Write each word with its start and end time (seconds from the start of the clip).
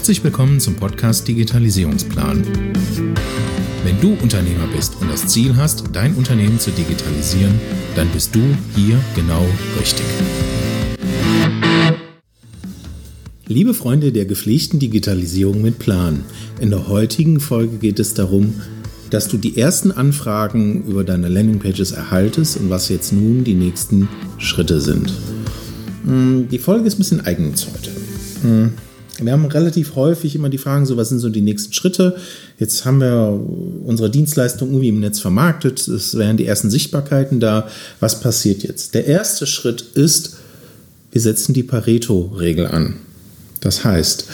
Herzlich 0.00 0.24
willkommen 0.24 0.60
zum 0.60 0.76
Podcast 0.76 1.28
Digitalisierungsplan. 1.28 2.42
Wenn 3.84 4.00
du 4.00 4.14
Unternehmer 4.14 4.66
bist 4.74 4.96
und 4.98 5.10
das 5.10 5.26
Ziel 5.26 5.56
hast, 5.56 5.84
dein 5.92 6.14
Unternehmen 6.14 6.58
zu 6.58 6.70
digitalisieren, 6.70 7.60
dann 7.96 8.08
bist 8.08 8.34
du 8.34 8.40
hier 8.74 8.98
genau 9.14 9.44
richtig. 9.78 10.06
Liebe 13.46 13.74
Freunde 13.74 14.10
der 14.10 14.24
gepflegten 14.24 14.78
Digitalisierung 14.78 15.60
mit 15.60 15.78
Plan, 15.78 16.24
in 16.62 16.70
der 16.70 16.88
heutigen 16.88 17.38
Folge 17.38 17.76
geht 17.76 18.00
es 18.00 18.14
darum, 18.14 18.54
dass 19.10 19.28
du 19.28 19.36
die 19.36 19.58
ersten 19.58 19.92
Anfragen 19.92 20.82
über 20.84 21.04
deine 21.04 21.28
Landingpages 21.28 21.92
erhaltest 21.92 22.56
und 22.56 22.70
was 22.70 22.88
jetzt 22.88 23.12
nun 23.12 23.44
die 23.44 23.54
nächsten 23.54 24.08
Schritte 24.38 24.80
sind. 24.80 25.12
Hm, 26.06 26.48
die 26.48 26.58
Folge 26.58 26.86
ist 26.86 26.94
ein 26.94 26.98
bisschen 27.00 27.20
eigennütz 27.20 27.66
heute. 27.66 27.90
Wir 29.24 29.32
haben 29.32 29.46
relativ 29.46 29.96
häufig 29.96 30.34
immer 30.34 30.48
die 30.48 30.58
Fragen, 30.58 30.86
so 30.86 30.96
was 30.96 31.08
sind 31.08 31.18
so 31.18 31.28
die 31.28 31.40
nächsten 31.40 31.72
Schritte. 31.72 32.16
Jetzt 32.58 32.84
haben 32.84 33.00
wir 33.00 33.40
unsere 33.84 34.10
Dienstleistung 34.10 34.68
irgendwie 34.70 34.88
im 34.88 35.00
Netz 35.00 35.20
vermarktet. 35.20 35.86
Es 35.88 36.16
wären 36.16 36.36
die 36.36 36.46
ersten 36.46 36.70
Sichtbarkeiten 36.70 37.40
da. 37.40 37.68
Was 38.00 38.20
passiert 38.20 38.62
jetzt? 38.62 38.94
Der 38.94 39.06
erste 39.06 39.46
Schritt 39.46 39.82
ist, 39.82 40.36
wir 41.12 41.20
setzen 41.20 41.54
die 41.54 41.62
Pareto-Regel 41.62 42.66
an. 42.66 42.96
Das 43.60 43.84
heißt, 43.84 44.26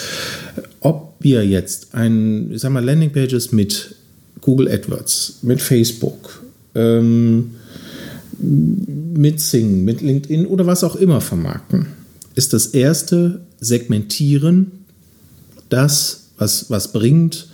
ob 0.80 1.14
wir 1.20 1.44
jetzt 1.46 1.94
ein, 1.94 2.52
ich 2.52 2.60
sag 2.60 2.70
mal, 2.70 2.84
Landingpages 2.84 3.52
mit 3.52 3.94
Google 4.40 4.68
AdWords, 4.68 5.38
mit 5.42 5.60
Facebook, 5.60 6.42
ähm, 6.74 7.52
mit 8.38 9.40
Sing, 9.40 9.84
mit 9.84 10.02
LinkedIn 10.02 10.46
oder 10.46 10.66
was 10.66 10.84
auch 10.84 10.96
immer 10.96 11.20
vermarkten, 11.20 11.86
ist 12.34 12.52
das 12.52 12.66
erste 12.66 13.40
Segmentieren, 13.58 14.75
das, 15.68 16.28
was, 16.38 16.70
was 16.70 16.92
bringt, 16.92 17.48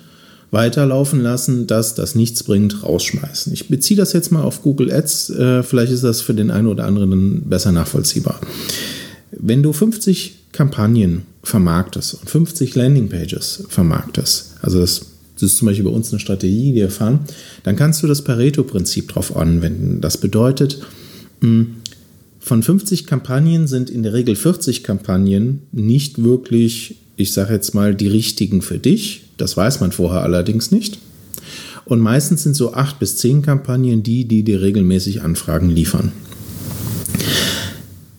weiterlaufen 0.51 1.21
lassen, 1.21 1.67
das, 1.67 1.95
das 1.95 2.15
nichts 2.15 2.43
bringt, 2.43 2.83
rausschmeißen. 2.83 3.53
Ich 3.53 3.69
beziehe 3.69 3.97
das 3.97 4.13
jetzt 4.13 4.31
mal 4.33 4.43
auf 4.43 4.63
Google 4.63 4.93
Ads, 4.93 5.31
äh, 5.31 5.63
vielleicht 5.63 5.93
ist 5.93 6.05
das 6.05 6.21
für 6.21 6.35
den 6.35 6.51
einen 6.51 6.67
oder 6.67 6.85
anderen 6.85 7.49
besser 7.49 7.73
nachvollziehbar. 7.73 8.39
Wenn 9.31 9.63
du 9.63 9.73
50 9.73 10.35
Kampagnen 10.53 11.23
vermarktest 11.43 12.15
und 12.15 12.29
50 12.29 12.75
Landingpages 12.75 13.65
vermarktest, 13.69 14.57
also 14.61 14.79
das 14.81 15.07
das 15.43 15.51
ist 15.51 15.59
zum 15.59 15.67
Beispiel 15.67 15.85
bei 15.85 15.91
uns 15.91 16.13
eine 16.13 16.21
Strategie, 16.21 16.73
die 16.73 16.75
wir 16.77 16.91
fahren, 16.91 17.21
dann 17.65 17.75
kannst 17.75 18.03
du 18.03 18.07
das 18.07 18.23
Pareto-Prinzip 18.23 19.09
darauf 19.09 19.35
anwenden. 19.37 20.01
Das 20.01 20.19
bedeutet, 20.19 20.81
hm, 21.41 21.77
von 22.53 22.63
50 22.63 23.07
Kampagnen 23.07 23.67
sind 23.67 23.89
in 23.89 24.03
der 24.03 24.13
Regel 24.13 24.37
40 24.37 24.85
Kampagnen 24.85 25.63
nicht 25.73 26.23
wirklich, 26.23 26.97
ich 27.17 27.33
sage 27.33 27.55
jetzt 27.55 27.75
mal, 27.75 27.95
die 27.95 28.09
richtigen 28.09 28.61
für 28.61 28.77
dich. 28.77 29.23
Das 29.39 29.57
weiß 29.57 29.81
man 29.81 29.91
vorher 29.91 30.21
allerdings 30.21 30.71
nicht. 30.71 30.99
Und 31.87 32.01
meistens 32.01 32.43
sind 32.43 32.55
so 32.55 32.75
8 32.75 32.99
bis 32.99 33.17
10 33.17 33.41
Kampagnen 33.41 34.03
die, 34.03 34.27
die 34.27 34.43
dir 34.43 34.61
regelmäßig 34.61 35.23
Anfragen 35.23 35.71
liefern. 35.71 36.13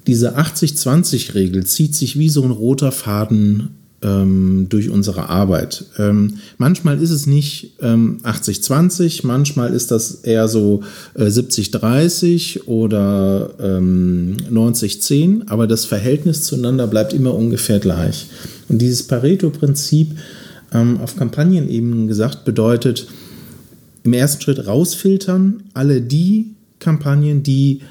Diese 0.07 0.35
80-20-Regel 0.35 1.67
zieht 1.67 1.93
sich 1.93 2.17
wie 2.17 2.29
so 2.29 2.41
ein 2.41 2.49
roter 2.49 2.91
Faden 2.91 3.75
ähm, 4.03 4.67
durch 4.69 4.89
unsere 4.89 5.29
Arbeit. 5.29 5.85
Ähm, 5.97 6.35
manchmal 6.57 7.01
ist 7.01 7.11
es 7.11 7.25
nicht 7.25 7.77
ähm, 7.81 8.19
80-20, 8.23 9.25
manchmal 9.25 9.73
ist 9.73 9.91
das 9.91 10.15
eher 10.15 10.47
so 10.47 10.83
äh, 11.15 11.25
70-30 11.25 12.65
oder 12.65 13.55
90-10, 13.57 15.13
ähm, 15.13 15.43
aber 15.47 15.67
das 15.67 15.85
Verhältnis 15.85 16.43
zueinander 16.43 16.87
bleibt 16.87 17.13
immer 17.13 17.33
ungefähr 17.33 17.79
gleich. 17.79 18.27
Und 18.69 18.79
dieses 18.79 19.03
Pareto-Prinzip 19.03 20.11
ähm, 20.73 20.99
auf 21.01 21.15
Kampagnenebene 21.15 22.07
gesagt 22.07 22.45
bedeutet, 22.45 23.07
im 24.03 24.13
ersten 24.13 24.41
Schritt 24.41 24.67
rausfiltern 24.67 25.63
alle 25.73 26.01
die 26.01 26.51
Kampagnen, 26.79 27.43
die 27.43 27.81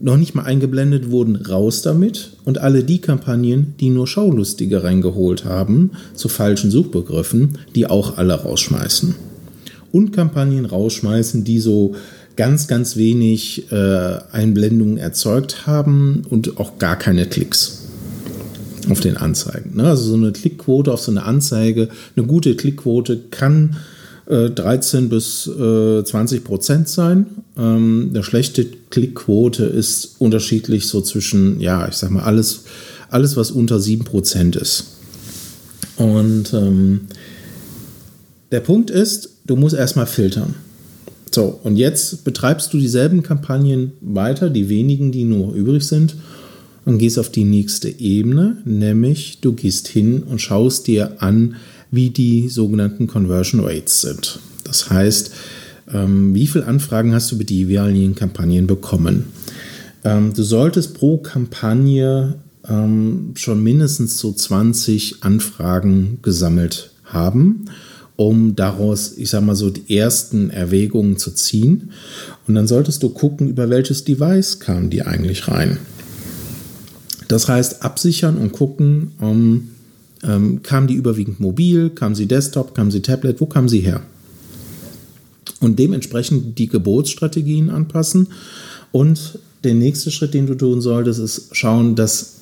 noch 0.00 0.16
nicht 0.16 0.34
mal 0.34 0.44
eingeblendet 0.44 1.10
wurden, 1.10 1.36
raus 1.36 1.82
damit. 1.82 2.30
Und 2.44 2.58
alle 2.58 2.84
die 2.84 3.00
Kampagnen, 3.00 3.74
die 3.80 3.90
nur 3.90 4.06
Schaulustige 4.06 4.84
reingeholt 4.84 5.44
haben, 5.44 5.92
zu 6.14 6.28
falschen 6.28 6.70
Suchbegriffen, 6.70 7.58
die 7.74 7.86
auch 7.86 8.16
alle 8.16 8.34
rausschmeißen. 8.34 9.14
Und 9.90 10.12
Kampagnen 10.12 10.64
rausschmeißen, 10.64 11.44
die 11.44 11.58
so 11.58 11.94
ganz, 12.36 12.68
ganz 12.68 12.96
wenig 12.96 13.72
äh, 13.72 14.18
Einblendungen 14.30 14.98
erzeugt 14.98 15.66
haben 15.66 16.22
und 16.28 16.58
auch 16.58 16.78
gar 16.78 16.96
keine 16.96 17.26
Klicks 17.26 17.88
auf 18.88 19.00
den 19.00 19.16
Anzeigen. 19.16 19.76
Ne? 19.76 19.84
Also 19.84 20.10
so 20.10 20.14
eine 20.14 20.32
Klickquote 20.32 20.92
auf 20.92 21.00
so 21.00 21.10
eine 21.10 21.24
Anzeige, 21.24 21.88
eine 22.16 22.26
gute 22.26 22.54
Klickquote 22.54 23.18
kann 23.30 23.76
13 24.28 25.04
äh, 25.04 25.08
bis 25.08 25.44
20 25.44 26.12
äh, 26.38 26.44
Prozent 26.44 26.88
sein. 26.88 27.26
Ähm, 27.58 28.10
eine 28.10 28.22
schlechte 28.22 28.64
Klickquote 28.64 29.64
ist 29.64 30.16
unterschiedlich 30.18 30.86
so 30.86 31.00
zwischen, 31.00 31.60
ja, 31.60 31.86
ich 31.88 31.96
sag 31.96 32.10
mal, 32.10 32.22
alles, 32.22 32.64
alles 33.10 33.36
was 33.36 33.50
unter 33.50 33.80
7 33.80 34.04
Prozent 34.04 34.56
ist. 34.56 34.98
Und 35.96 36.54
ähm, 36.54 37.00
der 38.52 38.60
Punkt 38.60 38.90
ist, 38.90 39.30
du 39.46 39.56
musst 39.56 39.74
erstmal 39.74 40.06
filtern. 40.06 40.54
So, 41.34 41.60
und 41.62 41.76
jetzt 41.76 42.24
betreibst 42.24 42.72
du 42.72 42.78
dieselben 42.78 43.22
Kampagnen 43.22 43.92
weiter, 44.00 44.48
die 44.48 44.68
wenigen, 44.68 45.12
die 45.12 45.24
nur 45.24 45.52
übrig 45.54 45.82
sind, 45.86 46.16
und 46.84 46.98
gehst 46.98 47.18
auf 47.18 47.28
die 47.30 47.44
nächste 47.44 47.90
Ebene, 47.90 48.56
nämlich 48.64 49.40
du 49.42 49.52
gehst 49.52 49.88
hin 49.88 50.22
und 50.22 50.40
schaust 50.40 50.86
dir 50.86 51.20
an, 51.22 51.56
wie 51.90 52.08
die 52.08 52.48
sogenannten 52.48 53.06
Conversion 53.06 53.60
Rates 53.60 54.00
sind. 54.00 54.38
Das 54.64 54.88
heißt, 54.88 55.32
ähm, 55.92 56.34
wie 56.34 56.46
viele 56.46 56.66
Anfragen 56.66 57.14
hast 57.14 57.30
du 57.30 57.36
über 57.36 57.44
die 57.44 57.58
jeweiligen 57.58 58.14
Kampagnen 58.14 58.66
bekommen? 58.66 59.26
Ähm, 60.04 60.32
du 60.34 60.42
solltest 60.42 60.94
pro 60.94 61.18
Kampagne 61.18 62.36
ähm, 62.68 63.32
schon 63.34 63.62
mindestens 63.62 64.18
so 64.18 64.32
20 64.32 65.22
Anfragen 65.22 66.18
gesammelt 66.22 66.90
haben, 67.04 67.66
um 68.16 68.56
daraus, 68.56 69.16
ich 69.16 69.30
sag 69.30 69.44
mal 69.44 69.54
so, 69.54 69.70
die 69.70 69.96
ersten 69.96 70.50
Erwägungen 70.50 71.16
zu 71.16 71.30
ziehen. 71.32 71.90
Und 72.46 72.54
dann 72.54 72.66
solltest 72.66 73.02
du 73.02 73.10
gucken, 73.10 73.48
über 73.48 73.70
welches 73.70 74.04
Device 74.04 74.60
kamen 74.60 74.90
die 74.90 75.02
eigentlich 75.02 75.48
rein. 75.48 75.78
Das 77.28 77.48
heißt, 77.48 77.82
absichern 77.82 78.38
und 78.38 78.52
gucken, 78.52 79.12
um, 79.20 79.70
ähm, 80.24 80.62
kamen 80.62 80.88
die 80.88 80.94
überwiegend 80.94 81.40
mobil, 81.40 81.90
kamen 81.90 82.14
sie 82.14 82.26
Desktop, 82.26 82.74
kamen 82.74 82.90
sie 82.90 83.02
Tablet, 83.02 83.40
wo 83.40 83.46
kamen 83.46 83.68
sie 83.68 83.80
her? 83.80 84.02
Und 85.60 85.78
dementsprechend 85.78 86.58
die 86.58 86.68
Gebotsstrategien 86.68 87.70
anpassen. 87.70 88.28
Und 88.92 89.38
der 89.64 89.74
nächste 89.74 90.10
Schritt, 90.10 90.34
den 90.34 90.46
du 90.46 90.54
tun 90.54 90.80
solltest, 90.80 91.20
ist 91.20 91.48
schauen, 91.56 91.96
dass 91.96 92.34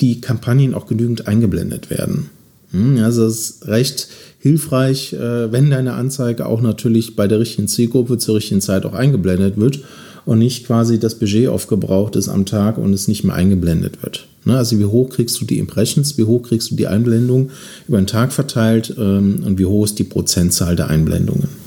die 0.00 0.20
Kampagnen 0.20 0.74
auch 0.74 0.86
genügend 0.86 1.26
eingeblendet 1.26 1.90
werden. 1.90 2.30
Hm, 2.72 2.98
also 2.98 3.24
es 3.26 3.50
ist 3.50 3.68
recht 3.68 4.08
hilfreich, 4.38 5.12
äh, 5.12 5.52
wenn 5.52 5.70
deine 5.70 5.94
Anzeige 5.94 6.46
auch 6.46 6.60
natürlich 6.60 7.16
bei 7.16 7.28
der 7.28 7.38
richtigen 7.38 7.68
Zielgruppe 7.68 8.18
zur 8.18 8.36
richtigen 8.36 8.60
Zeit 8.60 8.84
auch 8.84 8.94
eingeblendet 8.94 9.56
wird 9.58 9.80
und 10.24 10.38
nicht 10.38 10.66
quasi 10.66 10.98
das 10.98 11.16
Budget 11.16 11.48
aufgebraucht 11.48 12.16
ist 12.16 12.28
am 12.28 12.46
Tag 12.46 12.78
und 12.78 12.92
es 12.92 13.08
nicht 13.08 13.24
mehr 13.24 13.34
eingeblendet 13.34 14.02
wird. 14.02 14.26
Ne, 14.44 14.56
also 14.56 14.78
wie 14.78 14.84
hoch 14.84 15.10
kriegst 15.10 15.40
du 15.40 15.44
die 15.44 15.58
Impressions, 15.58 16.18
wie 16.18 16.24
hoch 16.24 16.42
kriegst 16.42 16.72
du 16.72 16.74
die 16.74 16.88
Einblendung 16.88 17.50
über 17.86 17.98
den 17.98 18.08
Tag 18.08 18.32
verteilt 18.32 18.94
ähm, 18.98 19.44
und 19.46 19.58
wie 19.58 19.66
hoch 19.66 19.84
ist 19.84 19.98
die 20.00 20.04
Prozentzahl 20.04 20.74
der 20.74 20.88
Einblendungen. 20.88 21.61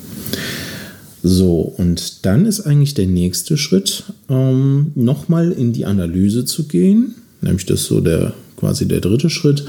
So, 1.24 1.74
und 1.78 2.26
dann 2.26 2.46
ist 2.46 2.62
eigentlich 2.62 2.94
der 2.94 3.08
nächste 3.08 3.58
Schritt, 3.58 4.04
ähm, 4.30 4.92
nochmal 4.96 5.52
in 5.52 5.74
die 5.74 5.86
Analyse 5.86 6.46
zu 6.46 6.68
gehen, 6.68 7.16
nämlich 7.42 7.66
das 7.66 7.82
ist 7.82 7.88
so 7.88 8.00
der 8.00 8.34
quasi 8.58 8.88
der 8.88 9.02
dritte 9.02 9.30
Schritt, 9.30 9.66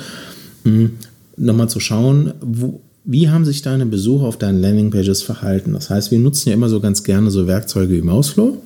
ähm, 0.64 0.92
nochmal 1.36 1.68
zu 1.68 1.80
schauen, 1.80 2.34
wo, 2.40 2.80
wie 3.04 3.30
haben 3.30 3.44
sich 3.44 3.62
deine 3.62 3.86
Besucher 3.86 4.26
auf 4.26 4.36
deinen 4.36 4.60
Landingpages 4.60 5.22
verhalten. 5.22 5.72
Das 5.72 5.90
heißt, 5.90 6.10
wir 6.10 6.18
nutzen 6.18 6.50
ja 6.50 6.54
immer 6.54 6.68
so 6.68 6.80
ganz 6.80 7.04
gerne 7.04 7.30
so 7.30 7.46
Werkzeuge 7.46 7.94
wie 7.94 8.02
Mouseflow 8.02 8.60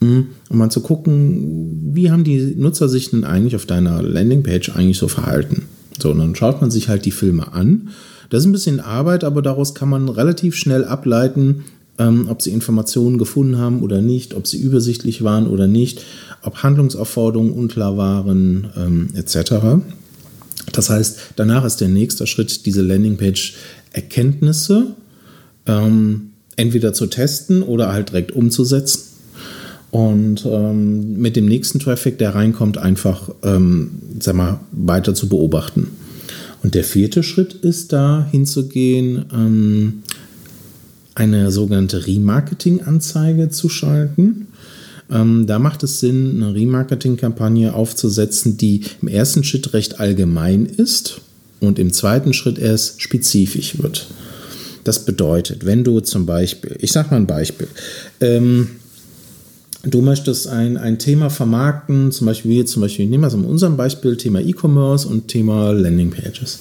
um 0.00 0.28
mal 0.50 0.70
zu 0.70 0.80
gucken, 0.80 1.90
wie 1.92 2.10
haben 2.10 2.24
die 2.24 2.54
Nutzer 2.56 2.88
sich 2.88 3.10
denn 3.10 3.24
eigentlich 3.24 3.56
auf 3.56 3.66
deiner 3.66 4.02
Landingpage 4.02 4.70
eigentlich 4.70 4.98
so 4.98 5.08
verhalten. 5.08 5.64
So, 6.00 6.10
und 6.10 6.18
dann 6.18 6.34
schaut 6.36 6.60
man 6.60 6.70
sich 6.70 6.88
halt 6.88 7.04
die 7.04 7.10
Filme 7.10 7.52
an. 7.52 7.88
Das 8.30 8.40
ist 8.40 8.46
ein 8.46 8.52
bisschen 8.52 8.80
Arbeit, 8.80 9.24
aber 9.24 9.42
daraus 9.42 9.74
kann 9.74 9.88
man 9.88 10.08
relativ 10.08 10.54
schnell 10.54 10.84
ableiten, 10.84 11.64
ähm, 11.98 12.28
ob 12.28 12.40
sie 12.42 12.50
Informationen 12.50 13.18
gefunden 13.18 13.58
haben 13.58 13.82
oder 13.82 14.00
nicht, 14.00 14.34
ob 14.34 14.46
sie 14.46 14.60
übersichtlich 14.60 15.24
waren 15.24 15.48
oder 15.48 15.66
nicht, 15.66 16.04
ob 16.42 16.62
Handlungsaufforderungen 16.62 17.52
unklar 17.52 17.96
waren, 17.96 18.68
ähm, 18.76 19.08
etc. 19.14 19.80
Das 20.72 20.90
heißt, 20.90 21.18
danach 21.36 21.64
ist 21.64 21.80
der 21.80 21.88
nächste 21.88 22.26
Schritt, 22.26 22.66
diese 22.66 22.82
Landingpage-Erkenntnisse 22.82 24.88
ähm, 25.66 26.32
entweder 26.56 26.92
zu 26.92 27.06
testen 27.06 27.62
oder 27.62 27.90
halt 27.92 28.10
direkt 28.10 28.32
umzusetzen 28.32 29.08
und 29.90 30.44
ähm, 30.44 31.18
mit 31.18 31.36
dem 31.36 31.46
nächsten 31.46 31.78
Traffic, 31.78 32.18
der 32.18 32.34
reinkommt, 32.34 32.78
einfach, 32.78 33.30
ähm, 33.42 33.90
sag 34.20 34.34
mal, 34.34 34.60
weiter 34.72 35.14
zu 35.14 35.28
beobachten. 35.28 35.88
Und 36.62 36.74
der 36.74 36.84
vierte 36.84 37.22
Schritt 37.22 37.54
ist 37.54 37.92
da 37.92 38.26
hinzugehen, 38.30 39.26
ähm, 39.32 40.02
eine 41.14 41.50
sogenannte 41.50 42.06
Remarketing-Anzeige 42.06 43.50
zu 43.50 43.68
schalten. 43.68 44.48
Ähm, 45.10 45.46
da 45.46 45.58
macht 45.58 45.82
es 45.82 46.00
Sinn, 46.00 46.42
eine 46.42 46.54
Remarketing-Kampagne 46.54 47.74
aufzusetzen, 47.74 48.56
die 48.56 48.82
im 49.02 49.08
ersten 49.08 49.42
Schritt 49.42 49.72
recht 49.72 50.00
allgemein 50.00 50.66
ist 50.66 51.20
und 51.60 51.78
im 51.78 51.92
zweiten 51.92 52.34
Schritt 52.34 52.58
erst 52.58 53.02
spezifisch 53.02 53.82
wird. 53.82 54.08
Das 54.84 55.04
bedeutet, 55.04 55.66
wenn 55.66 55.84
du 55.84 56.00
zum 56.00 56.26
Beispiel, 56.26 56.76
ich 56.80 56.92
sage 56.92 57.10
mal 57.10 57.16
ein 57.16 57.26
Beispiel, 57.26 57.68
ähm, 58.20 58.68
du 59.84 60.02
möchtest 60.02 60.48
ein, 60.48 60.76
ein 60.76 60.98
Thema 60.98 61.30
vermarkten, 61.30 62.12
zum 62.12 62.26
Beispiel, 62.26 62.64
zum 62.64 62.82
Beispiel, 62.82 63.06
nehmen 63.06 63.22
wir 63.22 63.28
es 63.28 63.34
in 63.34 63.44
unserem 63.44 63.76
Beispiel, 63.76 64.16
Thema 64.16 64.40
E-Commerce 64.40 65.06
und 65.06 65.28
Thema 65.28 65.72
Landingpages. 65.72 66.60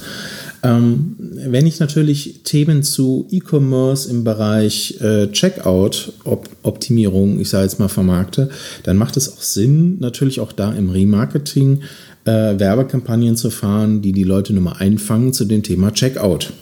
Ähm, 0.63 1.15
wenn 1.19 1.67
ich 1.67 1.79
natürlich 1.79 2.41
Themen 2.43 2.83
zu 2.83 3.27
E-Commerce 3.31 4.09
im 4.09 4.23
Bereich 4.23 4.99
äh, 5.01 5.31
Checkout-Optimierung, 5.31 7.39
ich 7.39 7.49
sage 7.49 7.63
jetzt 7.63 7.79
mal, 7.79 7.89
vermarkte, 7.89 8.49
dann 8.83 8.97
macht 8.97 9.17
es 9.17 9.31
auch 9.31 9.41
Sinn, 9.41 9.97
natürlich 9.99 10.39
auch 10.39 10.51
da 10.51 10.73
im 10.73 10.89
Remarketing 10.89 11.81
äh, 12.25 12.59
Werbekampagnen 12.59 13.37
zu 13.37 13.49
fahren, 13.49 14.01
die 14.01 14.11
die 14.11 14.23
Leute 14.23 14.53
nur 14.53 14.63
mal 14.63 14.75
einfangen 14.77 15.33
zu 15.33 15.45
dem 15.45 15.63
Thema 15.63 15.91
Checkout. 15.91 16.53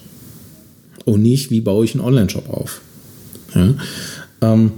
Und 1.06 1.22
nicht, 1.22 1.52
wie 1.52 1.62
baue 1.62 1.86
ich 1.86 1.96
einen 1.96 2.04
Online-Shop 2.04 2.50
auf. 2.50 2.82
Ja? 3.54 3.76
Ähm, 4.42 4.72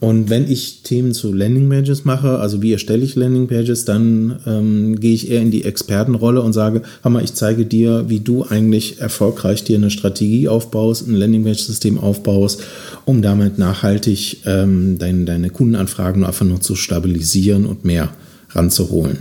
und 0.00 0.30
wenn 0.30 0.50
ich 0.50 0.82
Themen 0.82 1.12
zu 1.12 1.30
Landingpages 1.30 2.06
mache, 2.06 2.38
also 2.38 2.62
wie 2.62 2.72
erstelle 2.72 3.04
ich 3.04 3.16
Landingpages, 3.16 3.84
dann 3.84 4.40
ähm, 4.46 4.98
gehe 4.98 5.12
ich 5.12 5.30
eher 5.30 5.42
in 5.42 5.50
die 5.50 5.64
Expertenrolle 5.64 6.40
und 6.40 6.54
sage, 6.54 6.80
Hammer, 7.04 7.22
ich 7.22 7.34
zeige 7.34 7.66
dir, 7.66 8.08
wie 8.08 8.20
du 8.20 8.42
eigentlich 8.44 8.98
erfolgreich 8.98 9.62
dir 9.62 9.76
eine 9.76 9.90
Strategie 9.90 10.48
aufbaust, 10.48 11.06
ein 11.06 11.14
Landingpage-System 11.14 11.98
aufbaust, 11.98 12.62
um 13.04 13.20
damit 13.20 13.58
nachhaltig 13.58 14.38
ähm, 14.46 14.96
dein, 14.98 15.26
deine 15.26 15.50
Kundenanfragen 15.50 16.24
einfach 16.24 16.46
nur 16.46 16.62
zu 16.62 16.76
stabilisieren 16.76 17.66
und 17.66 17.84
mehr 17.84 18.08
ranzuholen. 18.52 19.18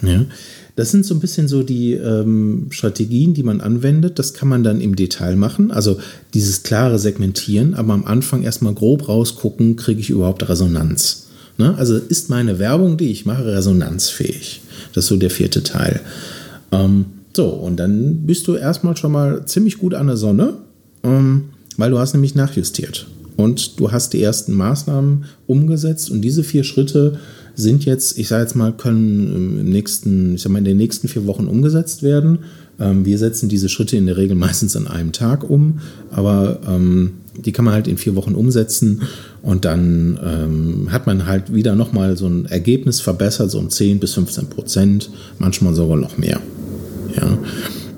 Ja? 0.00 0.24
Das 0.76 0.90
sind 0.90 1.04
so 1.04 1.14
ein 1.14 1.20
bisschen 1.20 1.48
so 1.48 1.62
die 1.62 1.92
ähm, 1.92 2.68
Strategien, 2.70 3.34
die 3.34 3.42
man 3.42 3.60
anwendet. 3.60 4.18
Das 4.18 4.34
kann 4.34 4.48
man 4.48 4.62
dann 4.62 4.80
im 4.80 4.96
Detail 4.96 5.36
machen. 5.36 5.70
Also 5.70 5.98
dieses 6.34 6.62
klare 6.62 6.98
Segmentieren, 6.98 7.74
aber 7.74 7.92
am 7.92 8.04
Anfang 8.04 8.42
erstmal 8.42 8.74
grob 8.74 9.08
rausgucken, 9.08 9.76
kriege 9.76 10.00
ich 10.00 10.10
überhaupt 10.10 10.48
Resonanz. 10.48 11.26
Ne? 11.58 11.74
Also 11.76 11.96
ist 11.96 12.30
meine 12.30 12.58
Werbung, 12.58 12.96
die 12.96 13.10
ich 13.10 13.26
mache, 13.26 13.44
resonanzfähig. 13.44 14.62
Das 14.94 15.04
ist 15.04 15.08
so 15.08 15.16
der 15.16 15.30
vierte 15.30 15.62
Teil. 15.62 16.00
Ähm, 16.72 17.04
so, 17.34 17.48
und 17.48 17.76
dann 17.76 18.26
bist 18.26 18.48
du 18.48 18.54
erstmal 18.54 18.96
schon 18.96 19.12
mal 19.12 19.46
ziemlich 19.46 19.78
gut 19.78 19.94
an 19.94 20.06
der 20.06 20.16
Sonne, 20.16 20.54
ähm, 21.04 21.50
weil 21.76 21.90
du 21.90 21.98
hast 21.98 22.14
nämlich 22.14 22.34
nachjustiert. 22.34 23.06
Und 23.36 23.78
du 23.80 23.92
hast 23.92 24.12
die 24.12 24.22
ersten 24.22 24.52
Maßnahmen 24.52 25.24
umgesetzt 25.46 26.10
und 26.10 26.20
diese 26.20 26.44
vier 26.44 26.64
Schritte 26.64 27.18
sind 27.60 27.84
jetzt, 27.84 28.18
ich 28.18 28.28
sage 28.28 28.42
jetzt 28.42 28.56
mal, 28.56 28.72
können 28.72 29.60
im 29.60 29.70
nächsten, 29.70 30.34
ich 30.34 30.42
sag 30.42 30.50
mal, 30.50 30.58
in 30.58 30.64
den 30.64 30.76
nächsten 30.76 31.08
vier 31.08 31.26
Wochen 31.26 31.46
umgesetzt 31.46 32.02
werden. 32.02 32.40
Ähm, 32.80 33.04
wir 33.04 33.18
setzen 33.18 33.48
diese 33.48 33.68
Schritte 33.68 33.96
in 33.96 34.06
der 34.06 34.16
Regel 34.16 34.36
meistens 34.36 34.74
an 34.74 34.86
einem 34.86 35.12
Tag 35.12 35.48
um, 35.48 35.80
aber 36.10 36.60
ähm, 36.66 37.12
die 37.36 37.52
kann 37.52 37.64
man 37.64 37.74
halt 37.74 37.86
in 37.88 37.98
vier 37.98 38.16
Wochen 38.16 38.34
umsetzen 38.34 39.02
und 39.42 39.64
dann 39.64 40.18
ähm, 40.22 40.92
hat 40.92 41.06
man 41.06 41.26
halt 41.26 41.54
wieder 41.54 41.76
nochmal 41.76 42.16
so 42.16 42.26
ein 42.26 42.46
Ergebnis 42.46 43.00
verbessert, 43.00 43.50
so 43.50 43.58
um 43.58 43.70
10 43.70 44.00
bis 44.00 44.14
15 44.14 44.48
Prozent, 44.48 45.10
manchmal 45.38 45.74
sogar 45.74 45.96
noch 45.96 46.18
mehr. 46.18 46.40
Ja. 47.16 47.38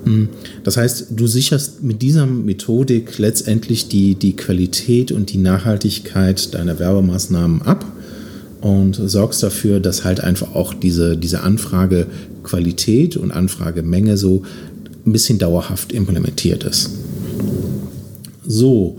Hm. 0.05 0.29
Das 0.63 0.77
heißt, 0.77 1.07
du 1.11 1.27
sicherst 1.27 1.83
mit 1.83 2.01
dieser 2.01 2.25
Methodik 2.25 3.17
letztendlich 3.17 3.87
die, 3.87 4.15
die 4.15 4.35
Qualität 4.35 5.11
und 5.11 5.31
die 5.31 5.37
Nachhaltigkeit 5.37 6.53
deiner 6.53 6.79
Werbemaßnahmen 6.79 7.61
ab 7.61 7.85
und 8.63 8.95
sorgst 8.95 9.43
dafür, 9.43 9.81
dass 9.81 10.05
halt 10.05 10.21
einfach 10.21 10.55
auch 10.55 10.73
diese, 10.73 11.17
diese 11.17 11.41
Anfragequalität 11.41 13.17
und 13.17 13.31
Anfragemenge 13.31 14.15
so 14.15 14.43
ein 15.05 15.11
bisschen 15.11 15.37
dauerhaft 15.37 15.91
implementiert 15.91 16.63
ist. 16.63 16.91
So, 18.47 18.97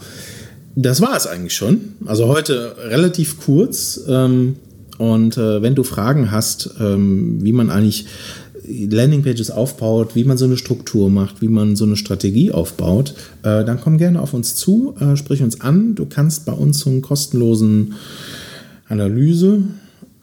das 0.77 1.01
war 1.01 1.17
es 1.17 1.27
eigentlich 1.27 1.55
schon. 1.55 1.81
Also 2.05 2.29
heute 2.29 2.77
relativ 2.91 3.41
kurz. 3.41 4.03
Ähm, 4.07 4.57
und 4.99 5.39
äh, 5.39 5.63
wenn 5.63 5.75
du 5.75 5.83
Fragen 5.83 6.31
hast, 6.31 6.75
ähm, 6.79 7.39
wie 7.41 7.53
man 7.53 7.71
eigentlich 7.71 8.05
Landingpages 8.67 9.51
aufbaut, 9.51 10.15
wie 10.15 10.25
man 10.25 10.37
so 10.37 10.45
eine 10.45 10.59
Struktur 10.59 11.09
macht, 11.09 11.41
wie 11.41 11.49
man 11.49 11.75
so 11.75 11.87
eine 11.87 11.97
Strategie 11.97 12.53
aufbaut, 12.53 13.15
äh, 13.43 13.65
dann 13.65 13.81
komm 13.81 13.97
gerne 13.97 14.21
auf 14.21 14.35
uns 14.35 14.57
zu, 14.57 14.95
äh, 15.01 15.17
sprich 15.17 15.43
uns 15.43 15.63
an. 15.63 15.95
Du 15.95 16.05
kannst 16.05 16.45
bei 16.45 16.53
uns 16.53 16.81
so 16.81 16.91
einen 16.91 17.01
kostenlosen 17.01 17.95
Analyse 18.89 19.63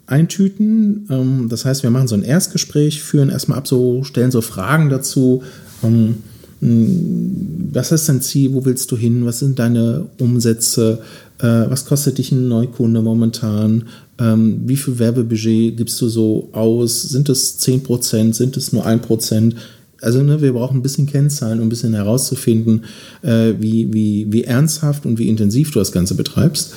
eintüten. 0.08 1.08
Ähm, 1.10 1.48
das 1.50 1.66
heißt, 1.66 1.84
wir 1.84 1.90
machen 1.90 2.08
so 2.08 2.16
ein 2.16 2.24
Erstgespräch, 2.24 3.02
führen 3.02 3.30
erstmal 3.30 3.58
ab, 3.58 3.68
so, 3.68 4.04
stellen 4.04 4.31
so 4.31 4.42
Fragen 4.42 4.90
dazu. 4.90 5.44
Ähm, 5.84 6.18
was 6.62 7.92
ist 7.92 8.08
dein 8.08 8.22
Ziel? 8.22 8.54
Wo 8.54 8.63
willst 8.66 8.92
du 8.92 8.98
hin? 8.98 9.25
Was 9.25 9.40
sind 9.40 9.58
deine 9.58 10.06
Umsätze? 10.19 11.00
Äh, 11.40 11.69
was 11.69 11.86
kostet 11.86 12.19
dich 12.19 12.31
ein 12.31 12.48
Neukunde 12.48 13.02
momentan? 13.02 13.86
Ähm, 14.19 14.62
wie 14.66 14.78
viel 14.78 15.00
Werbebudget 15.00 15.78
gibst 15.78 16.00
du 16.02 16.07
so 16.07 16.50
aus? 16.52 17.02
Sind 17.02 17.30
es 17.30 17.60
10%? 17.60 18.34
Sind 18.34 18.57
es 18.57 18.74
nur 18.74 18.86
1%? 18.86 19.56
Also 20.02 20.22
ne, 20.22 20.42
wir 20.42 20.54
brauchen 20.54 20.78
ein 20.78 20.84
bisschen 20.84 21.07
Kennzahlen, 21.07 21.60
um 21.60 21.66
ein 21.66 21.69
bisschen 21.69 21.96
herauszufinden, 21.96 22.84
äh, 23.24 23.54
wie, 23.60 23.92
wie, 23.92 24.28
wie 24.31 24.44
ernsthaft 24.44 25.06
und 25.06 25.18
wie 25.18 25.30
intensiv 25.30 25.72
du 25.72 25.80
das 25.80 25.92
Ganze 25.92 26.14
betreibst. 26.14 26.74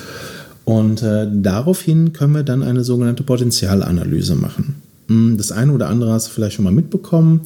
Und 0.65 1.03
äh, 1.03 1.27
daraufhin 1.31 2.11
können 2.11 2.33
wir 2.33 2.43
dann 2.43 2.63
eine 2.63 2.83
sogenannte 2.83 3.23
Potenzialanalyse 3.23 4.35
machen. 4.35 4.81
Hm, 5.07 5.37
das 5.37 5.51
eine 5.51 5.71
oder 5.71 5.89
andere 5.89 6.11
hast 6.11 6.27
du 6.27 6.31
vielleicht 6.31 6.55
schon 6.55 6.65
mal 6.65 6.73
mitbekommen. 6.73 7.41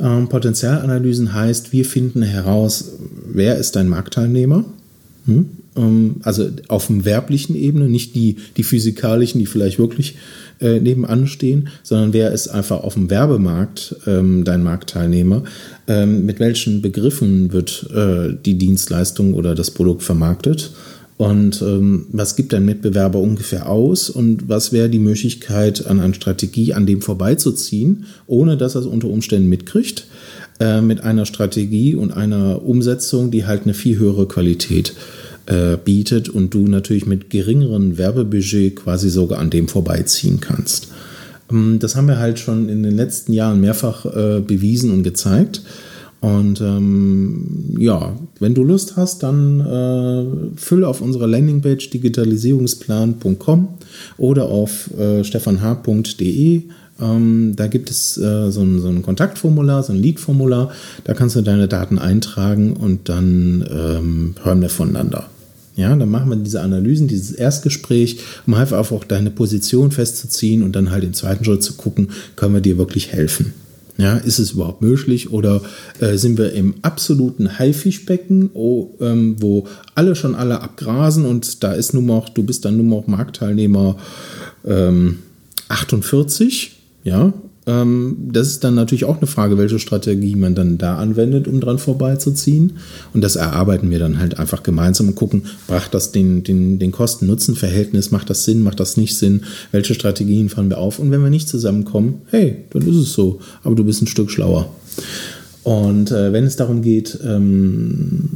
Ähm, 0.00 0.28
Potenzialanalysen 0.28 1.32
heißt, 1.32 1.72
wir 1.72 1.84
finden 1.84 2.22
heraus, 2.22 2.92
wer 3.26 3.56
ist 3.56 3.76
dein 3.76 3.88
Marktteilnehmer. 3.88 4.64
Hm? 5.26 5.46
Ähm, 5.76 6.16
also 6.22 6.48
auf 6.66 6.88
dem 6.88 7.04
werblichen 7.04 7.54
Ebene, 7.54 7.88
nicht 7.88 8.14
die, 8.14 8.36
die 8.56 8.64
physikalischen, 8.64 9.38
die 9.38 9.46
vielleicht 9.46 9.78
wirklich 9.78 10.16
äh, 10.60 10.80
nebenan 10.80 11.28
stehen, 11.28 11.68
sondern 11.84 12.12
wer 12.12 12.32
ist 12.32 12.48
einfach 12.48 12.82
auf 12.82 12.94
dem 12.94 13.10
Werbemarkt 13.10 13.96
ähm, 14.06 14.44
dein 14.44 14.62
Marktteilnehmer. 14.62 15.44
Ähm, 15.86 16.26
mit 16.26 16.40
welchen 16.40 16.82
Begriffen 16.82 17.52
wird 17.52 17.88
äh, 17.94 18.34
die 18.44 18.58
Dienstleistung 18.58 19.34
oder 19.34 19.54
das 19.54 19.70
Produkt 19.70 20.02
vermarktet? 20.02 20.72
Und 21.18 21.60
ähm, 21.62 22.06
was 22.12 22.36
gibt 22.36 22.54
ein 22.54 22.64
Mitbewerber 22.64 23.18
ungefähr 23.18 23.68
aus 23.68 24.08
und 24.08 24.48
was 24.48 24.72
wäre 24.72 24.88
die 24.88 25.00
Möglichkeit, 25.00 25.84
an 25.84 25.98
einer 25.98 26.14
Strategie 26.14 26.72
an 26.74 26.86
dem 26.86 27.02
vorbeizuziehen, 27.02 28.06
ohne 28.28 28.56
dass 28.56 28.76
er 28.76 28.82
es 28.82 28.86
unter 28.86 29.08
Umständen 29.08 29.48
mitkriegt, 29.48 30.06
äh, 30.60 30.80
mit 30.80 31.02
einer 31.02 31.26
Strategie 31.26 31.96
und 31.96 32.12
einer 32.12 32.64
Umsetzung, 32.64 33.32
die 33.32 33.46
halt 33.46 33.64
eine 33.64 33.74
viel 33.74 33.98
höhere 33.98 34.28
Qualität 34.28 34.94
äh, 35.46 35.76
bietet 35.76 36.28
und 36.28 36.54
du 36.54 36.68
natürlich 36.68 37.06
mit 37.06 37.30
geringeren 37.30 37.98
Werbebudget 37.98 38.76
quasi 38.76 39.10
sogar 39.10 39.40
an 39.40 39.50
dem 39.50 39.66
vorbeiziehen 39.66 40.38
kannst. 40.40 40.86
Ähm, 41.50 41.80
das 41.80 41.96
haben 41.96 42.06
wir 42.06 42.18
halt 42.18 42.38
schon 42.38 42.68
in 42.68 42.84
den 42.84 42.96
letzten 42.96 43.32
Jahren 43.32 43.60
mehrfach 43.60 44.04
äh, 44.06 44.40
bewiesen 44.40 44.92
und 44.92 45.02
gezeigt. 45.02 45.62
Und 46.20 46.60
ähm, 46.60 47.76
ja, 47.78 48.16
wenn 48.40 48.54
du 48.54 48.64
Lust 48.64 48.96
hast, 48.96 49.22
dann 49.22 49.60
äh, 49.60 50.58
füll 50.58 50.84
auf 50.84 51.00
unserer 51.00 51.28
Landingpage 51.28 51.90
digitalisierungsplan.com 51.90 53.68
oder 54.16 54.46
auf 54.46 54.90
äh, 54.98 55.22
stefanh.de. 55.22 56.62
Ähm, 57.00 57.52
da 57.54 57.68
gibt 57.68 57.90
es 57.90 58.18
äh, 58.18 58.50
so, 58.50 58.62
ein, 58.62 58.80
so, 58.80 58.88
ein, 58.88 59.02
Kontaktformular, 59.02 59.84
so 59.84 59.92
ein 59.92 60.02
Lead-Formular. 60.02 60.72
Da 61.04 61.14
kannst 61.14 61.36
du 61.36 61.42
deine 61.42 61.68
Daten 61.68 61.98
eintragen 61.98 62.72
und 62.72 63.08
dann 63.08 63.64
ähm, 63.70 64.34
hören 64.42 64.60
wir 64.60 64.70
voneinander. 64.70 65.28
Ja, 65.76 65.94
dann 65.94 66.10
machen 66.10 66.30
wir 66.30 66.36
diese 66.36 66.60
Analysen, 66.60 67.06
dieses 67.06 67.30
Erstgespräch, 67.30 68.18
um 68.48 68.54
einfach 68.54 68.90
auch 68.90 69.04
deine 69.04 69.30
Position 69.30 69.92
festzuziehen 69.92 70.64
und 70.64 70.74
dann 70.74 70.90
halt 70.90 71.04
im 71.04 71.14
zweiten 71.14 71.44
Schritt 71.44 71.62
zu 71.62 71.74
gucken, 71.74 72.08
können 72.34 72.54
wir 72.54 72.60
dir 72.60 72.78
wirklich 72.78 73.12
helfen. 73.12 73.54
Ja, 73.98 74.16
ist 74.16 74.38
es 74.38 74.52
überhaupt 74.52 74.80
möglich? 74.80 75.32
Oder 75.32 75.60
äh, 75.98 76.16
sind 76.16 76.38
wir 76.38 76.52
im 76.52 76.74
absoluten 76.82 77.58
Haifischbecken, 77.58 78.50
oh, 78.54 78.94
ähm, 79.00 79.36
wo 79.40 79.66
alle 79.96 80.14
schon 80.14 80.36
alle 80.36 80.60
abgrasen 80.60 81.24
und 81.24 81.64
da 81.64 81.72
ist 81.72 81.94
nur 81.94 82.04
noch, 82.04 82.28
du 82.28 82.44
bist 82.44 82.64
dann 82.64 82.76
nur 82.76 83.00
noch 83.00 83.08
Marktteilnehmer 83.08 83.96
ähm, 84.64 85.18
48, 85.68 86.76
ja, 87.02 87.32
das 87.68 88.48
ist 88.48 88.64
dann 88.64 88.74
natürlich 88.74 89.04
auch 89.04 89.18
eine 89.18 89.26
Frage, 89.26 89.58
welche 89.58 89.78
Strategie 89.78 90.36
man 90.36 90.54
dann 90.54 90.78
da 90.78 90.96
anwendet, 90.96 91.46
um 91.46 91.60
dran 91.60 91.78
vorbeizuziehen. 91.78 92.78
Und 93.12 93.22
das 93.22 93.36
erarbeiten 93.36 93.90
wir 93.90 93.98
dann 93.98 94.18
halt 94.18 94.38
einfach 94.38 94.62
gemeinsam 94.62 95.08
und 95.08 95.16
gucken, 95.16 95.42
bracht 95.66 95.92
das 95.92 96.10
den, 96.10 96.42
den, 96.44 96.78
den 96.78 96.92
Kosten-Nutzen-Verhältnis, 96.92 98.10
macht 98.10 98.30
das 98.30 98.44
Sinn, 98.44 98.62
macht 98.62 98.80
das 98.80 98.96
nicht 98.96 99.18
Sinn, 99.18 99.42
welche 99.70 99.94
Strategien 99.94 100.48
fahren 100.48 100.70
wir 100.70 100.78
auf. 100.78 100.98
Und 100.98 101.10
wenn 101.10 101.22
wir 101.22 101.28
nicht 101.28 101.48
zusammenkommen, 101.48 102.22
hey, 102.30 102.64
dann 102.70 102.82
ist 102.82 102.96
es 102.96 103.12
so, 103.12 103.40
aber 103.62 103.74
du 103.74 103.84
bist 103.84 104.00
ein 104.00 104.06
Stück 104.06 104.30
schlauer. 104.30 104.72
Und 105.62 106.10
äh, 106.10 106.32
wenn 106.32 106.44
es 106.44 106.56
darum 106.56 106.80
geht, 106.80 107.18
ähm, 107.22 108.30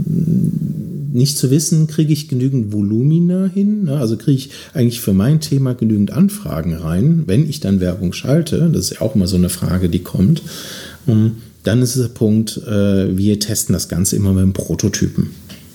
nicht 1.12 1.38
zu 1.38 1.50
wissen, 1.50 1.87
kriege 1.87 2.12
ich 2.12 2.28
genügend 2.28 2.73
Volumina 2.73 3.47
hin, 3.47 3.88
also 3.88 4.16
kriege 4.16 4.38
ich 4.38 4.50
eigentlich 4.75 5.00
für 5.00 5.12
mein 5.12 5.40
Thema 5.40 5.75
genügend 5.75 6.11
Anfragen 6.12 6.75
rein, 6.75 7.25
wenn 7.26 7.49
ich 7.49 7.61
dann 7.61 7.81
Werbung 7.81 8.12
schalte, 8.12 8.71
das 8.73 8.87
ist 8.87 8.95
ja 8.95 9.00
auch 9.02 9.14
immer 9.14 9.26
so 9.26 9.37
eine 9.37 9.49
Frage, 9.49 9.88
die 9.88 10.00
kommt, 10.00 10.42
um, 11.07 11.37
dann 11.64 11.83
ist 11.83 11.97
der 11.97 12.09
Punkt, 12.09 12.59
äh, 12.66 13.16
wir 13.16 13.38
testen 13.38 13.73
das 13.73 13.88
Ganze 13.88 14.16
immer 14.16 14.33
mit 14.33 14.42
einem 14.42 14.52
Prototypen. 14.52 15.31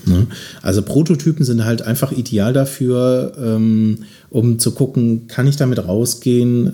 Ne? 0.06 0.28
Also 0.62 0.82
Prototypen 0.82 1.46
sind 1.46 1.66
halt 1.66 1.82
einfach 1.82 2.12
ideal 2.12 2.54
dafür, 2.54 3.34
ähm, 3.42 4.00
um 4.30 4.60
zu 4.60 4.72
gucken, 4.72 5.28
kann 5.28 5.48
ich 5.48 5.56
damit 5.56 5.86
rausgehen, 5.86 6.74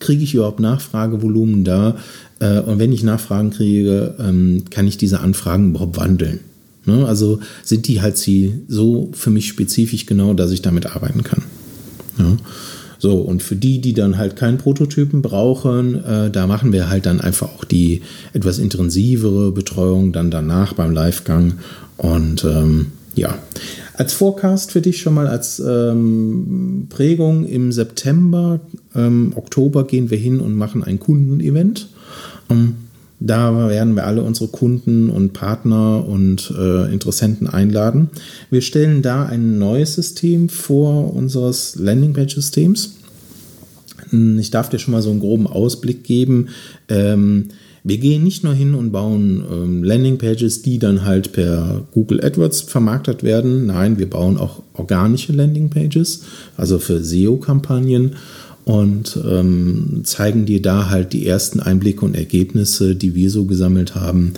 kriege 0.00 0.24
ich 0.24 0.34
überhaupt 0.34 0.60
Nachfragevolumen 0.60 1.64
da 1.64 1.96
äh, 2.40 2.60
und 2.60 2.78
wenn 2.78 2.92
ich 2.92 3.02
Nachfragen 3.02 3.50
kriege, 3.50 4.14
ähm, 4.18 4.64
kann 4.70 4.86
ich 4.86 4.98
diese 4.98 5.20
Anfragen 5.20 5.70
überhaupt 5.70 5.96
wandeln. 5.96 6.40
Ne? 6.86 7.06
Also 7.06 7.40
sind 7.62 7.88
die 7.88 8.00
halt 8.02 8.16
sie 8.16 8.60
so 8.68 9.10
für 9.12 9.30
mich 9.30 9.48
spezifisch 9.48 10.06
genau, 10.06 10.34
dass 10.34 10.50
ich 10.50 10.62
damit 10.62 10.86
arbeiten 10.86 11.22
kann. 11.22 11.42
Ja. 12.18 12.36
So, 12.98 13.16
und 13.16 13.42
für 13.42 13.56
die, 13.56 13.82
die 13.82 13.92
dann 13.92 14.16
halt 14.16 14.34
keinen 14.34 14.56
Prototypen 14.56 15.20
brauchen, 15.20 16.02
äh, 16.04 16.30
da 16.30 16.46
machen 16.46 16.72
wir 16.72 16.88
halt 16.88 17.04
dann 17.04 17.20
einfach 17.20 17.48
auch 17.48 17.64
die 17.64 18.00
etwas 18.32 18.58
intensivere 18.58 19.52
Betreuung 19.52 20.12
dann 20.12 20.30
danach 20.30 20.72
beim 20.72 20.92
Livegang. 20.92 21.54
Und 21.98 22.44
ähm, 22.44 22.92
ja, 23.14 23.38
als 23.92 24.14
Forecast 24.14 24.72
für 24.72 24.80
dich 24.80 25.00
schon 25.00 25.14
mal 25.14 25.26
als 25.26 25.60
ähm, 25.60 26.86
Prägung 26.88 27.46
im 27.46 27.72
September, 27.72 28.60
ähm, 28.94 29.32
Oktober 29.34 29.86
gehen 29.86 30.10
wir 30.10 30.18
hin 30.18 30.40
und 30.40 30.54
machen 30.54 30.82
ein 30.82 30.98
Kundenevent. 30.98 31.88
Ähm, 32.48 32.76
da 33.26 33.70
werden 33.70 33.96
wir 33.96 34.06
alle 34.06 34.22
unsere 34.22 34.48
Kunden 34.48 35.08
und 35.08 35.32
Partner 35.32 36.06
und 36.06 36.52
äh, 36.56 36.92
Interessenten 36.92 37.48
einladen. 37.48 38.10
Wir 38.50 38.60
stellen 38.60 39.00
da 39.00 39.24
ein 39.24 39.58
neues 39.58 39.94
System 39.94 40.50
vor 40.50 41.14
unseres 41.14 41.76
Landingpage-Systems. 41.76 42.96
Hm, 44.10 44.38
ich 44.38 44.50
darf 44.50 44.68
dir 44.68 44.78
schon 44.78 44.92
mal 44.92 45.00
so 45.00 45.10
einen 45.10 45.20
groben 45.20 45.46
Ausblick 45.46 46.04
geben. 46.04 46.48
Ähm, 46.88 47.48
wir 47.82 47.96
gehen 47.98 48.24
nicht 48.24 48.44
nur 48.44 48.54
hin 48.54 48.74
und 48.74 48.92
bauen 48.92 49.42
ähm, 49.50 49.84
Landingpages, 49.84 50.60
die 50.60 50.78
dann 50.78 51.04
halt 51.04 51.32
per 51.32 51.86
Google 51.92 52.22
AdWords 52.22 52.62
vermarktet 52.62 53.22
werden. 53.22 53.66
Nein, 53.66 53.98
wir 53.98 54.08
bauen 54.08 54.36
auch 54.36 54.62
organische 54.74 55.32
Landingpages, 55.32 56.24
also 56.56 56.78
für 56.78 57.02
SEO-Kampagnen 57.02 58.16
und 58.64 59.18
ähm, 59.30 60.00
zeigen 60.04 60.46
dir 60.46 60.62
da 60.62 60.88
halt 60.88 61.12
die 61.12 61.26
ersten 61.26 61.60
Einblicke 61.60 62.04
und 62.04 62.16
Ergebnisse, 62.16 62.96
die 62.96 63.14
wir 63.14 63.30
so 63.30 63.44
gesammelt 63.44 63.94
haben 63.94 64.32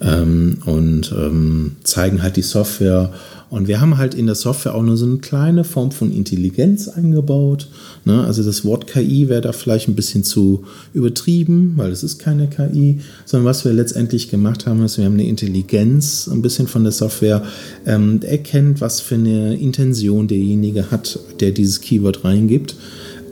ähm, 0.00 0.58
und 0.66 1.12
ähm, 1.16 1.72
zeigen 1.82 2.22
halt 2.22 2.36
die 2.36 2.42
Software. 2.42 3.12
Und 3.50 3.68
wir 3.68 3.82
haben 3.82 3.98
halt 3.98 4.14
in 4.14 4.26
der 4.26 4.34
Software 4.36 4.74
auch 4.74 4.82
nur 4.82 4.96
so 4.96 5.04
eine 5.04 5.18
kleine 5.18 5.64
Form 5.64 5.90
von 5.90 6.10
Intelligenz 6.10 6.88
eingebaut. 6.88 7.68
Ne? 8.04 8.24
Also 8.24 8.42
das 8.42 8.64
Wort 8.64 8.86
KI 8.86 9.28
wäre 9.28 9.42
da 9.42 9.52
vielleicht 9.52 9.88
ein 9.88 9.94
bisschen 9.94 10.24
zu 10.24 10.64
übertrieben, 10.94 11.74
weil 11.76 11.90
es 11.90 12.02
ist 12.02 12.18
keine 12.18 12.48
KI, 12.48 13.00
sondern 13.26 13.46
was 13.46 13.64
wir 13.64 13.72
letztendlich 13.72 14.30
gemacht 14.30 14.64
haben, 14.64 14.82
ist, 14.84 14.96
wir 14.96 15.04
haben 15.04 15.14
eine 15.14 15.26
Intelligenz 15.28 16.28
ein 16.28 16.40
bisschen 16.40 16.66
von 16.66 16.84
der 16.84 16.92
Software, 16.92 17.42
ähm, 17.84 18.20
erkennt, 18.22 18.80
was 18.80 19.00
für 19.00 19.16
eine 19.16 19.56
Intention 19.56 20.28
derjenige 20.28 20.90
hat, 20.90 21.18
der 21.40 21.50
dieses 21.50 21.80
Keyword 21.80 22.24
reingibt 22.24 22.76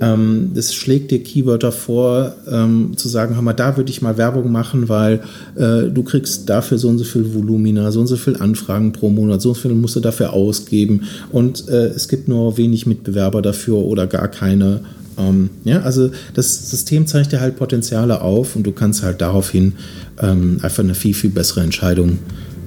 ähm, 0.00 0.52
das 0.54 0.74
schlägt 0.74 1.10
dir 1.10 1.22
Keywörter 1.22 1.72
vor, 1.72 2.34
ähm, 2.50 2.92
zu 2.96 3.08
sagen, 3.08 3.34
hör 3.34 3.42
mal, 3.42 3.52
da 3.52 3.76
würde 3.76 3.90
ich 3.90 4.00
mal 4.00 4.16
Werbung 4.16 4.50
machen, 4.50 4.88
weil 4.88 5.20
äh, 5.56 5.90
du 5.92 6.02
kriegst 6.02 6.48
dafür 6.48 6.78
so 6.78 6.88
und 6.88 6.98
so 6.98 7.04
viel 7.04 7.34
Volumina, 7.34 7.90
so 7.92 8.00
und 8.00 8.06
so 8.06 8.16
viel 8.16 8.36
Anfragen 8.36 8.92
pro 8.92 9.10
Monat, 9.10 9.42
so 9.42 9.50
und 9.50 9.54
so 9.56 9.60
viel 9.60 9.72
musst 9.72 9.96
du 9.96 10.00
dafür 10.00 10.32
ausgeben 10.32 11.02
und 11.32 11.68
äh, 11.68 11.88
es 11.88 12.08
gibt 12.08 12.28
nur 12.28 12.56
wenig 12.56 12.86
Mitbewerber 12.86 13.42
dafür 13.42 13.76
oder 13.76 14.06
gar 14.06 14.28
keine. 14.28 14.80
Ähm, 15.18 15.50
ja, 15.64 15.80
also 15.82 16.10
das 16.34 16.70
System 16.70 17.06
zeigt 17.06 17.32
dir 17.32 17.40
halt 17.40 17.56
Potenziale 17.56 18.22
auf 18.22 18.56
und 18.56 18.66
du 18.66 18.72
kannst 18.72 19.02
halt 19.02 19.20
daraufhin 19.20 19.74
ähm, 20.20 20.58
einfach 20.62 20.82
eine 20.82 20.94
viel, 20.94 21.14
viel 21.14 21.30
bessere 21.30 21.60
Entscheidung 21.60 22.18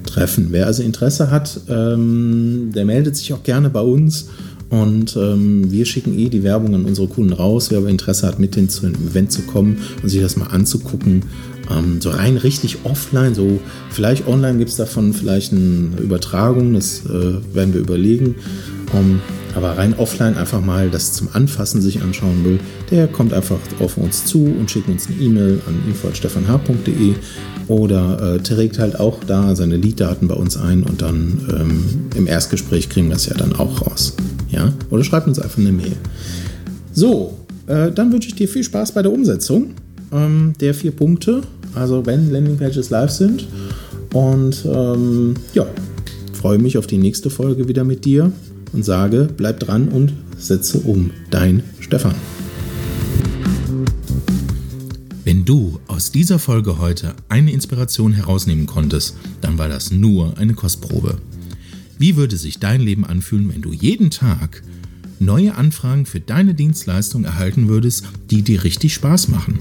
treffen. 0.04 0.48
Wer 0.50 0.66
also 0.66 0.82
Interesse 0.82 1.30
hat, 1.30 1.60
ähm, 1.68 2.70
der 2.74 2.84
meldet 2.84 3.16
sich 3.16 3.32
auch 3.32 3.42
gerne 3.42 3.70
bei 3.70 3.80
uns 3.80 4.28
und 4.70 5.16
ähm, 5.16 5.70
wir 5.70 5.84
schicken 5.84 6.18
eh 6.18 6.28
die 6.28 6.42
Werbung 6.42 6.74
an 6.74 6.84
unsere 6.84 7.06
Kunden 7.06 7.32
raus. 7.32 7.70
Wer 7.70 7.78
aber 7.78 7.88
Interesse 7.88 8.26
hat, 8.26 8.38
mit 8.38 8.56
denen 8.56 8.68
zu 8.68 8.86
einem 8.86 8.96
Event 9.06 9.32
zu 9.32 9.42
kommen 9.42 9.78
und 10.02 10.08
sich 10.08 10.20
das 10.20 10.36
mal 10.36 10.46
anzugucken, 10.46 11.22
ähm, 11.70 12.00
so 12.00 12.10
rein 12.10 12.36
richtig 12.36 12.78
offline, 12.84 13.34
so 13.34 13.60
vielleicht 13.90 14.26
online 14.26 14.58
gibt 14.58 14.70
es 14.70 14.76
davon 14.76 15.12
vielleicht 15.12 15.52
eine 15.52 15.90
Übertragung, 16.00 16.74
das 16.74 17.04
äh, 17.06 17.54
werden 17.54 17.74
wir 17.74 17.80
überlegen. 17.80 18.36
Um, 18.92 19.20
aber 19.56 19.76
rein 19.78 19.94
offline 19.94 20.36
einfach 20.36 20.60
mal 20.60 20.90
das 20.90 21.12
zum 21.12 21.28
Anfassen 21.32 21.80
sich 21.80 22.02
anschauen 22.02 22.44
will, 22.44 22.60
der 22.90 23.06
kommt 23.06 23.32
einfach 23.32 23.58
auf 23.80 23.96
uns 23.96 24.24
zu 24.24 24.44
und 24.44 24.70
schickt 24.70 24.88
uns 24.88 25.06
eine 25.06 25.16
E-Mail 25.16 25.60
an 25.66 25.82
info.stefanh.de 25.88 27.14
oder 27.68 28.34
äh, 28.34 28.38
trägt 28.40 28.78
halt 28.78 28.98
auch 29.00 29.18
da 29.24 29.56
seine 29.56 29.76
Lead-Daten 29.76 30.28
bei 30.28 30.34
uns 30.34 30.56
ein 30.56 30.82
und 30.82 31.02
dann 31.02 31.48
ähm, 31.50 31.84
im 32.14 32.26
Erstgespräch 32.26 32.88
kriegen 32.88 33.08
wir 33.08 33.16
es 33.16 33.26
ja 33.26 33.34
dann 33.34 33.54
auch 33.54 33.86
raus. 33.86 34.14
Ja? 34.54 34.72
Oder 34.90 35.04
schreibt 35.04 35.26
uns 35.26 35.38
einfach 35.38 35.58
eine 35.58 35.72
Mail. 35.72 35.96
So, 36.92 37.38
äh, 37.66 37.90
dann 37.90 38.12
wünsche 38.12 38.28
ich 38.28 38.34
dir 38.34 38.48
viel 38.48 38.64
Spaß 38.64 38.92
bei 38.92 39.02
der 39.02 39.12
Umsetzung 39.12 39.74
ähm, 40.14 40.54
der 40.60 40.74
vier 40.74 40.92
Punkte, 40.92 41.42
also 41.74 42.06
wenn 42.06 42.30
Landingpages 42.30 42.90
live 42.90 43.10
sind. 43.10 43.46
Und 44.12 44.64
ähm, 44.64 45.34
ja, 45.54 45.66
freue 46.32 46.58
mich 46.58 46.78
auf 46.78 46.86
die 46.86 46.98
nächste 46.98 47.30
Folge 47.30 47.68
wieder 47.68 47.84
mit 47.84 48.04
dir 48.04 48.30
und 48.72 48.84
sage, 48.84 49.28
bleib 49.36 49.60
dran 49.60 49.88
und 49.88 50.12
setze 50.38 50.78
um. 50.78 51.10
Dein 51.30 51.62
Stefan. 51.80 52.14
Wenn 55.24 55.44
du 55.44 55.80
aus 55.88 56.12
dieser 56.12 56.38
Folge 56.38 56.78
heute 56.78 57.14
eine 57.28 57.50
Inspiration 57.50 58.12
herausnehmen 58.12 58.66
konntest, 58.66 59.16
dann 59.40 59.58
war 59.58 59.68
das 59.68 59.90
nur 59.90 60.38
eine 60.38 60.54
Kostprobe. 60.54 61.16
Wie 62.04 62.16
würde 62.16 62.36
sich 62.36 62.58
dein 62.58 62.82
Leben 62.82 63.06
anfühlen, 63.06 63.50
wenn 63.50 63.62
du 63.62 63.72
jeden 63.72 64.10
Tag 64.10 64.62
neue 65.20 65.54
Anfragen 65.54 66.04
für 66.04 66.20
deine 66.20 66.52
Dienstleistung 66.52 67.24
erhalten 67.24 67.66
würdest, 67.66 68.04
die 68.30 68.42
dir 68.42 68.62
richtig 68.62 68.92
Spaß 68.92 69.28
machen? 69.28 69.58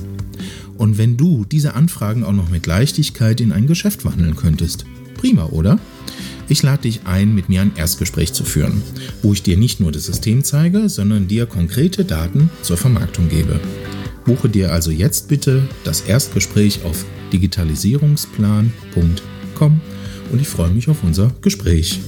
Und 0.78 0.98
wenn 0.98 1.16
du 1.16 1.46
diese 1.46 1.74
Anfragen 1.74 2.26
auch 2.26 2.34
noch 2.34 2.50
mit 2.50 2.68
Leichtigkeit 2.68 3.40
in 3.40 3.54
ein 3.54 3.66
Geschäft 3.66 4.04
wandeln 4.04 4.36
könntest? 4.36 4.84
Prima, 5.16 5.46
oder? 5.46 5.80
Ich 6.50 6.62
lade 6.64 6.82
dich 6.82 7.06
ein, 7.06 7.34
mit 7.34 7.48
mir 7.48 7.62
ein 7.62 7.78
Erstgespräch 7.78 8.34
zu 8.34 8.44
führen, 8.44 8.82
wo 9.22 9.32
ich 9.32 9.42
dir 9.42 9.56
nicht 9.56 9.80
nur 9.80 9.94
das 9.94 10.08
System 10.08 10.44
zeige, 10.44 10.90
sondern 10.90 11.30
dir 11.30 11.46
konkrete 11.46 12.04
Daten 12.04 12.50
zur 12.62 12.76
Vermarktung 12.76 13.30
gebe. 13.30 13.58
Buche 14.26 14.50
dir 14.50 14.74
also 14.74 14.92
jetzt 14.92 15.30
bitte 15.30 15.66
das 15.86 16.02
Erstgespräch 16.02 16.84
auf 16.84 17.06
digitalisierungsplan.com 17.32 19.80
und 20.34 20.42
ich 20.42 20.48
freue 20.48 20.72
mich 20.72 20.90
auf 20.90 21.04
unser 21.04 21.32
Gespräch. 21.42 22.00